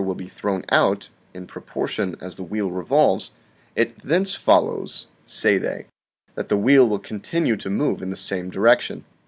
[0.01, 0.07] 6.
[0.07, 3.33] will be thrown out, in proportion as the wheel revolves,
[3.75, 5.85] it thence follows, say they,
[6.33, 9.05] that the wheel will continue to move in the same direction.